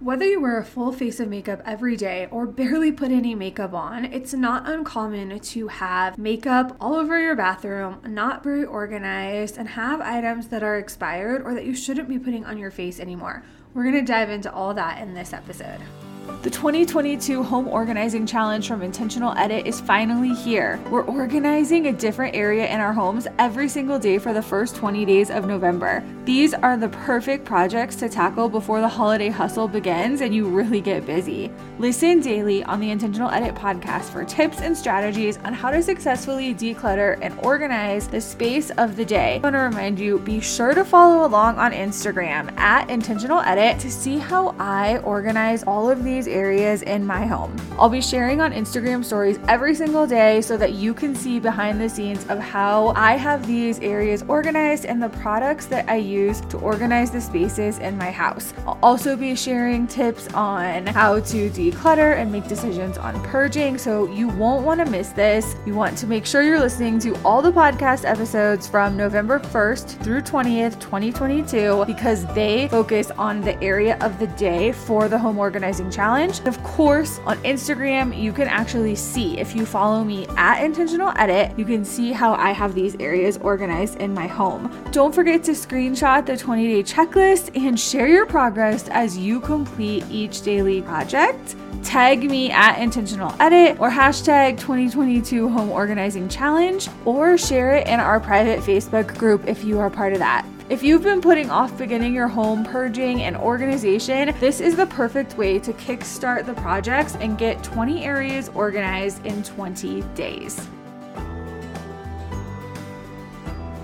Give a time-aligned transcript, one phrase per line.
[0.00, 3.74] Whether you wear a full face of makeup every day or barely put any makeup
[3.74, 9.70] on, it's not uncommon to have makeup all over your bathroom, not very organized, and
[9.70, 13.42] have items that are expired or that you shouldn't be putting on your face anymore.
[13.74, 15.80] We're gonna dive into all that in this episode.
[16.28, 20.78] The 2022 Home Organizing Challenge from Intentional Edit is finally here.
[20.88, 25.04] We're organizing a different area in our homes every single day for the first 20
[25.04, 26.04] days of November.
[26.24, 30.80] These are the perfect projects to tackle before the holiday hustle begins and you really
[30.80, 31.50] get busy.
[31.78, 36.54] Listen daily on the Intentional Edit podcast for tips and strategies on how to successfully
[36.54, 39.36] declutter and organize the space of the day.
[39.36, 43.80] I want to remind you be sure to follow along on Instagram at Intentional Edit
[43.80, 47.54] to see how I organize all of these areas in my home.
[47.78, 51.80] I'll be sharing on Instagram stories every single day so that you can see behind
[51.80, 56.40] the scenes of how I have these areas organized and the products that I use
[56.42, 58.52] to organize the spaces in my house.
[58.66, 64.10] I'll also be sharing tips on how to declutter and make decisions on purging, so
[64.10, 65.54] you won't want to miss this.
[65.66, 70.02] You want to make sure you're listening to all the podcast episodes from November 1st
[70.02, 75.38] through 20th, 2022, because they focus on the area of the day for the home
[75.38, 76.40] organizing challenge challenge.
[76.46, 81.58] Of course, on Instagram, you can actually see if you follow me at Intentional Edit,
[81.58, 84.72] you can see how I have these areas organized in my home.
[84.90, 90.02] Don't forget to screenshot the 20 day checklist and share your progress as you complete
[90.10, 97.38] each daily project tag me at intentional edit or hashtag 2022 home organizing challenge or
[97.38, 100.44] share it in our private Facebook group if you are part of that.
[100.68, 105.38] If you've been putting off beginning your home purging and organization, this is the perfect
[105.38, 110.68] way to kickstart the projects and get 20 areas organized in 20 days.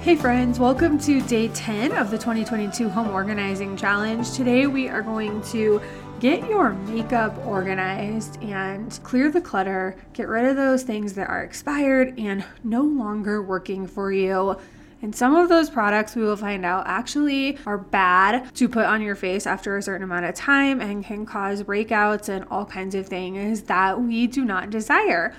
[0.00, 4.30] Hey friends, welcome to day 10 of the 2022 Home Organizing Challenge.
[4.32, 5.80] Today we are going to
[6.20, 11.44] get your makeup organized and clear the clutter, get rid of those things that are
[11.44, 14.58] expired and no longer working for you.
[15.04, 19.02] And some of those products we will find out actually are bad to put on
[19.02, 22.94] your face after a certain amount of time and can cause breakouts and all kinds
[22.94, 25.34] of things that we do not desire.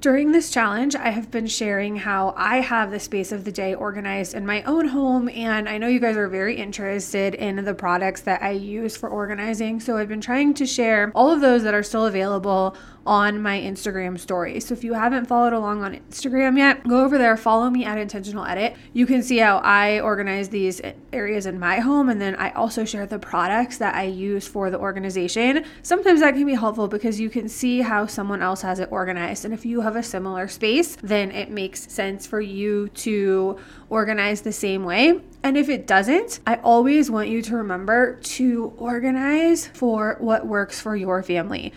[0.00, 3.74] During this challenge, I have been sharing how I have the space of the day
[3.74, 7.74] organized in my own home, and I know you guys are very interested in the
[7.74, 9.78] products that I use for organizing.
[9.78, 12.74] So I've been trying to share all of those that are still available
[13.06, 14.60] on my Instagram story.
[14.60, 17.98] So if you haven't followed along on Instagram yet, go over there, follow me at
[17.98, 18.76] Intentional Edit.
[18.92, 20.80] You can see how I organize these
[21.12, 24.70] areas in my home, and then I also share the products that I use for
[24.70, 25.64] the organization.
[25.82, 29.44] Sometimes that can be helpful because you can see how someone else has it organized.
[29.44, 33.58] And if you have a similar space, then it makes sense for you to
[33.88, 35.20] organize the same way.
[35.42, 40.80] And if it doesn't, I always want you to remember to organize for what works
[40.80, 41.72] for your family.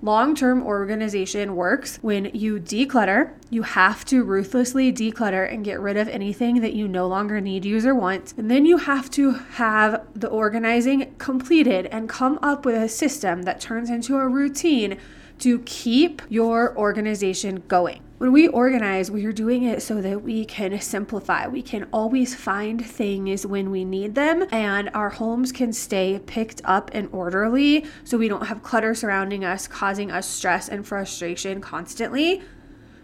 [0.00, 3.32] Long term organization works when you declutter.
[3.50, 7.64] You have to ruthlessly declutter and get rid of anything that you no longer need,
[7.64, 8.32] use, or want.
[8.36, 13.42] And then you have to have the organizing completed and come up with a system
[13.42, 14.98] that turns into a routine
[15.40, 18.02] to keep your organization going.
[18.18, 21.46] When we organize, we are doing it so that we can simplify.
[21.46, 26.60] We can always find things when we need them, and our homes can stay picked
[26.64, 31.60] up and orderly so we don't have clutter surrounding us, causing us stress and frustration
[31.60, 32.42] constantly.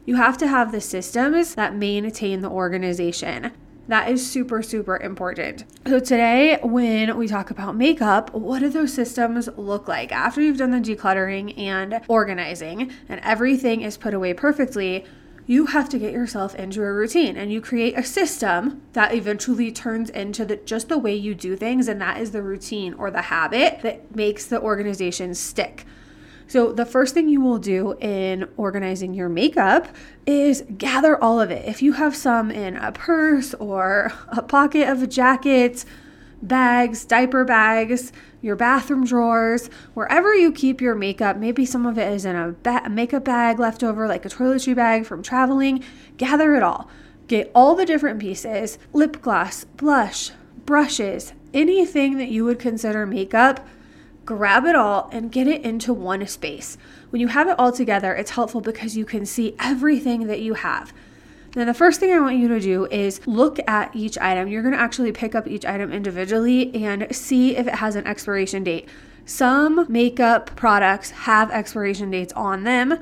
[0.05, 3.53] You have to have the systems that maintain the organization.
[3.87, 5.65] That is super, super important.
[5.87, 10.11] So, today, when we talk about makeup, what do those systems look like?
[10.11, 15.05] After you've done the decluttering and organizing and everything is put away perfectly,
[15.47, 19.71] you have to get yourself into a routine and you create a system that eventually
[19.71, 21.87] turns into the, just the way you do things.
[21.87, 25.85] And that is the routine or the habit that makes the organization stick.
[26.47, 29.89] So, the first thing you will do in organizing your makeup
[30.27, 31.67] is gather all of it.
[31.67, 35.85] If you have some in a purse or a pocket of a jacket,
[36.43, 38.13] bags, diaper bags,
[38.43, 42.53] your bathroom drawers, wherever you keep your makeup, maybe some of it is in a,
[42.53, 45.83] ba- makeup bag left over, like a toiletry bag from traveling,
[46.19, 46.89] gather it all.
[47.27, 50.31] Get all the different pieces lip gloss, blush,
[50.67, 53.67] brushes, anything that you would consider makeup
[54.25, 56.79] grab it all and get it into one space.
[57.11, 60.55] When you have it all together, it's helpful because you can see everything that you
[60.55, 60.93] have.
[61.53, 64.49] Then the first thing I want you to do is look at each item.
[64.49, 68.07] You're going to actually pick up each item individually and see if it has an
[68.07, 68.89] expiration date.
[69.25, 72.99] Some makeup products have expiration dates on them.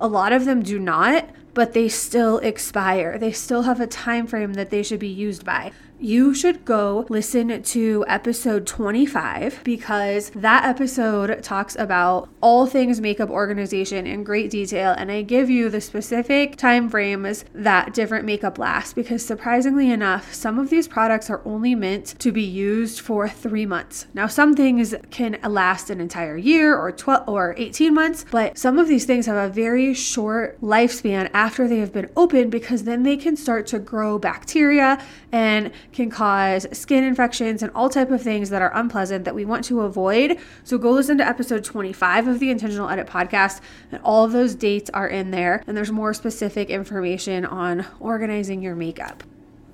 [0.00, 3.18] A lot of them do not, but they still expire.
[3.18, 5.72] They still have a time frame that they should be used by.
[5.98, 13.30] You should go listen to episode 25 because that episode talks about all things makeup
[13.30, 18.58] organization in great detail and I give you the specific time frames that different makeup
[18.58, 23.26] lasts because surprisingly enough, some of these products are only meant to be used for
[23.26, 24.06] 3 months.
[24.12, 28.78] Now some things can last an entire year or 12 or 18 months, but some
[28.78, 33.02] of these things have a very short lifespan after they have been opened because then
[33.02, 35.02] they can start to grow bacteria
[35.32, 39.46] and can cause skin infections and all type of things that are unpleasant that we
[39.46, 40.38] want to avoid.
[40.62, 44.54] So go listen to episode 25 of the Intentional Edit podcast and all of those
[44.54, 49.24] dates are in there and there's more specific information on organizing your makeup.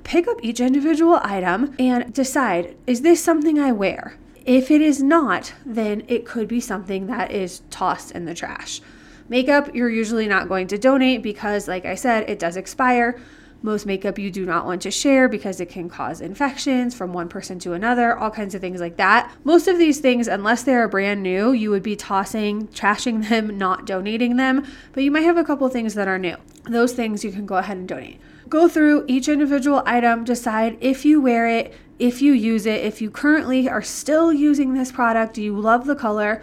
[0.05, 4.17] Pick up each individual item and decide, is this something I wear?
[4.47, 8.81] If it is not, then it could be something that is tossed in the trash.
[9.29, 13.21] Makeup, you're usually not going to donate because, like I said, it does expire.
[13.63, 17.29] Most makeup you do not want to share because it can cause infections from one
[17.29, 19.33] person to another, all kinds of things like that.
[19.45, 23.87] Most of these things, unless they're brand new, you would be tossing, trashing them, not
[23.87, 26.37] donating them, but you might have a couple things that are new.
[26.65, 28.21] Those things you can go ahead and donate.
[28.49, 33.01] Go through each individual item, decide if you wear it, if you use it, if
[33.01, 36.43] you currently are still using this product, do you love the color?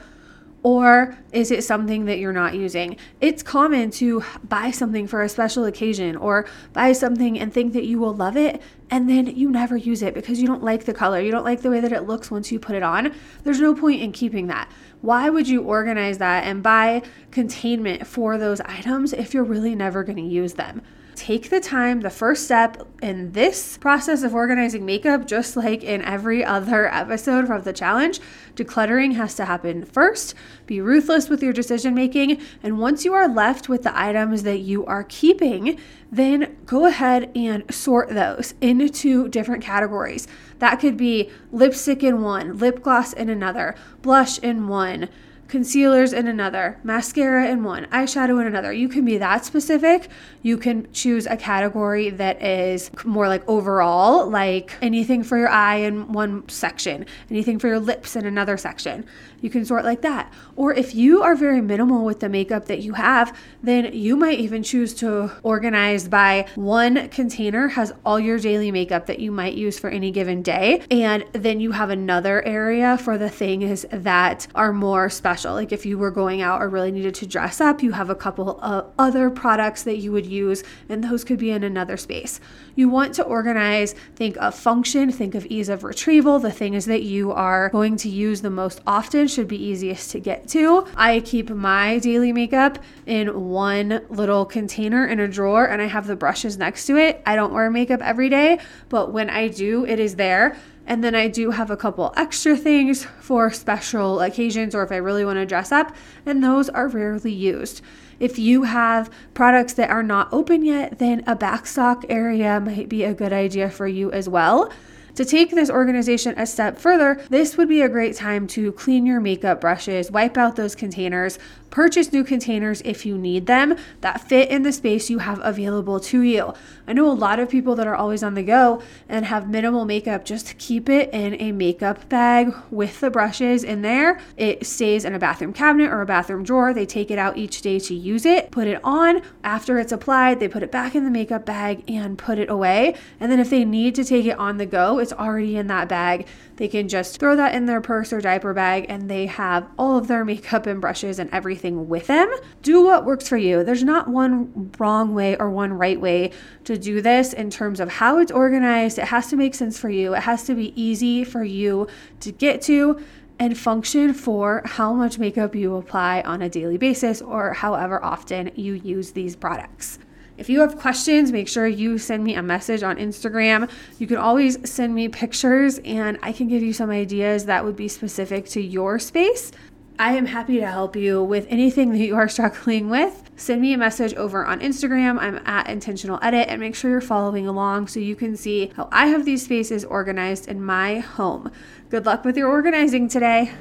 [0.61, 2.97] Or is it something that you're not using?
[3.21, 7.85] It's common to buy something for a special occasion or buy something and think that
[7.85, 10.93] you will love it and then you never use it because you don't like the
[10.93, 11.21] color.
[11.21, 13.13] You don't like the way that it looks once you put it on.
[13.43, 14.69] There's no point in keeping that.
[15.01, 20.03] Why would you organize that and buy containment for those items if you're really never
[20.03, 20.81] going to use them?
[21.19, 26.01] Take the time, the first step in this process of organizing makeup, just like in
[26.01, 28.21] every other episode from the challenge,
[28.55, 30.33] decluttering has to happen first.
[30.65, 32.41] Be ruthless with your decision making.
[32.63, 35.77] And once you are left with the items that you are keeping,
[36.09, 40.25] then go ahead and sort those into different categories.
[40.59, 45.09] That could be lipstick in one, lip gloss in another, blush in one
[45.49, 48.71] concealers in another, mascara in one, eyeshadow in another.
[48.71, 50.09] You can be that specific.
[50.43, 55.77] You can choose a category that is more like overall, like anything for your eye
[55.77, 59.05] in one section, anything for your lips in another section.
[59.41, 60.31] You can sort like that.
[60.55, 64.39] Or if you are very minimal with the makeup that you have, then you might
[64.39, 69.53] even choose to organize by one container has all your daily makeup that you might
[69.53, 70.83] use for any given day.
[70.91, 75.53] And then you have another area for the things that are more special.
[75.53, 78.15] Like if you were going out or really needed to dress up, you have a
[78.15, 82.39] couple of other products that you would use, and those could be in another space.
[82.75, 87.03] You want to organize, think of function, think of ease of retrieval, the things that
[87.03, 90.85] you are going to use the most often should be easiest to get to.
[90.95, 96.07] I keep my daily makeup in one little container in a drawer and I have
[96.07, 97.21] the brushes next to it.
[97.25, 98.59] I don't wear makeup every day,
[98.89, 100.57] but when I do, it is there.
[100.85, 104.95] And then I do have a couple extra things for special occasions or if I
[104.95, 107.81] really want to dress up, and those are rarely used.
[108.19, 113.03] If you have products that are not open yet, then a backstock area might be
[113.03, 114.71] a good idea for you as well.
[115.19, 119.05] To take this organization a step further, this would be a great time to clean
[119.05, 121.37] your makeup brushes, wipe out those containers,
[121.69, 125.99] Purchase new containers if you need them that fit in the space you have available
[125.99, 126.53] to you.
[126.87, 129.85] I know a lot of people that are always on the go and have minimal
[129.85, 134.19] makeup, just keep it in a makeup bag with the brushes in there.
[134.35, 136.73] It stays in a bathroom cabinet or a bathroom drawer.
[136.73, 139.21] They take it out each day to use it, put it on.
[139.43, 142.95] After it's applied, they put it back in the makeup bag and put it away.
[143.19, 145.89] And then if they need to take it on the go, it's already in that
[145.89, 146.27] bag.
[146.57, 149.97] They can just throw that in their purse or diaper bag and they have all
[149.97, 152.31] of their makeup and brushes and everything with them.
[152.61, 153.63] Do what works for you.
[153.63, 156.31] There's not one wrong way or one right way
[156.65, 158.97] to do this in terms of how it's organized.
[158.97, 161.87] It has to make sense for you, it has to be easy for you
[162.19, 163.01] to get to
[163.39, 168.51] and function for how much makeup you apply on a daily basis or however often
[168.55, 169.97] you use these products.
[170.39, 173.69] If you have questions, make sure you send me a message on Instagram.
[173.99, 177.75] You can always send me pictures and I can give you some ideas that would
[177.75, 179.51] be specific to your space.
[179.99, 183.29] I am happy to help you with anything that you are struggling with.
[183.35, 185.19] Send me a message over on Instagram.
[185.19, 188.87] I'm at Intentional Edit and make sure you're following along so you can see how
[188.93, 191.51] I have these spaces organized in my home.
[191.89, 193.51] Good luck with your organizing today.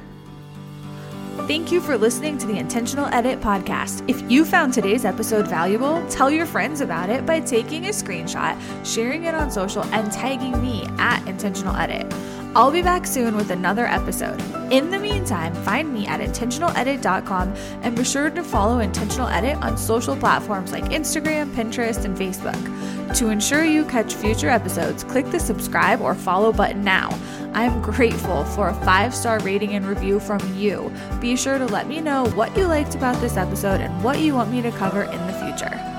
[1.47, 4.05] Thank you for listening to the Intentional Edit podcast.
[4.07, 8.59] If you found today's episode valuable, tell your friends about it by taking a screenshot,
[8.85, 12.13] sharing it on social, and tagging me at Intentional Edit.
[12.55, 14.41] I'll be back soon with another episode.
[14.73, 19.79] In the meantime, find me at intentionaledit.com and be sure to follow Intentional Edit on
[19.79, 23.17] social platforms like Instagram, Pinterest, and Facebook.
[23.17, 27.11] To ensure you catch future episodes, click the subscribe or follow button now.
[27.53, 30.93] I'm grateful for a five star rating and review from you.
[31.21, 34.35] Be sure to let me know what you liked about this episode and what you
[34.35, 35.98] want me to cover in the future.